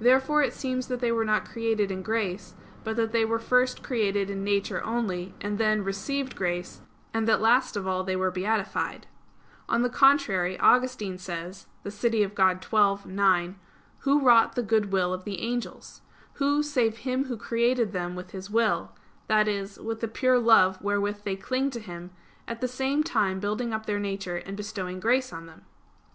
[0.00, 3.82] Therefore it seems that they were not created in grace; but that they were first
[3.82, 6.80] created in nature only, and then received grace,
[7.12, 9.06] and that last of all they were beatified.
[9.68, 12.34] On the contrary, Augustine says (De Civ.
[12.34, 13.58] Dei xii, 9),
[13.98, 16.00] "Who wrought the good will of the angels?
[16.36, 18.92] Who, save Him Who created them with His will,
[19.26, 22.12] that is, with the pure love wherewith they cling to Him;
[22.48, 25.66] at the same time building up their nature and bestowing grace on them?"